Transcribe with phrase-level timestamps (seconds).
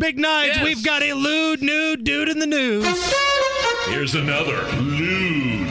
[0.00, 0.64] Big Nige, Yes.
[0.64, 2.86] we've got a lewd nude dude in the news.
[3.88, 5.68] Here's another lewd,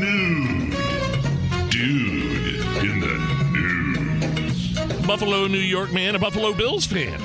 [0.00, 5.06] nude dude in the news.
[5.06, 7.20] Buffalo, New York man, a Buffalo Bills fan,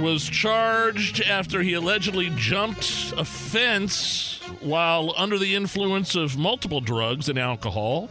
[0.00, 7.28] was charged after he allegedly jumped a fence while under the influence of multiple drugs
[7.28, 8.08] and alcohol,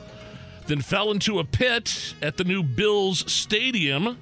[0.68, 4.20] then fell into a pit at the new Bills Stadium.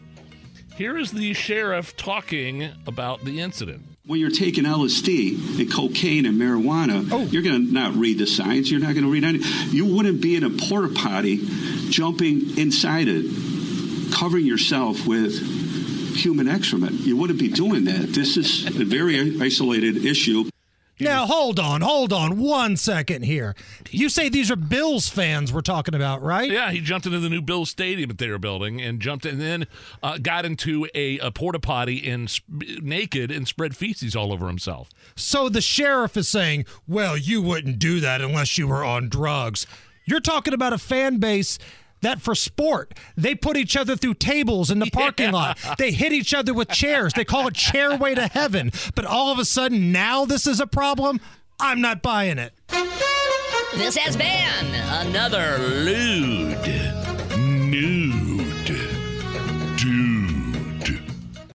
[0.81, 3.83] Here is the sheriff talking about the incident.
[4.07, 7.21] When you're taking LSD and cocaine and marijuana, oh.
[7.25, 8.71] you're going to not read the signs.
[8.71, 9.41] You're not going to read any.
[9.69, 11.39] You wouldn't be in a porta potty
[11.91, 15.39] jumping inside it, covering yourself with
[16.15, 16.93] human excrement.
[16.93, 18.07] You wouldn't be doing that.
[18.13, 20.49] This is a very isolated issue.
[20.99, 23.55] Now, hold on, hold on one second here.
[23.89, 26.49] You say these are Bills fans we're talking about, right?
[26.49, 29.41] Yeah, he jumped into the new Bills Stadium that they were building and jumped and
[29.41, 29.65] then
[30.03, 32.45] uh, got into a, a porta potty and sp-
[32.81, 34.89] naked and spread feces all over himself.
[35.15, 39.65] So the sheriff is saying, well, you wouldn't do that unless you were on drugs.
[40.05, 41.57] You're talking about a fan base
[42.01, 45.57] that for sport, they put each other through tables in the parking lot.
[45.77, 47.13] They hit each other with chairs.
[47.13, 48.71] They call it chairway to heaven.
[48.95, 51.19] But all of a sudden, now this is a problem?
[51.59, 52.53] I'm not buying it.
[53.75, 54.75] This has been
[55.07, 56.57] another Lewd,
[57.37, 58.20] nude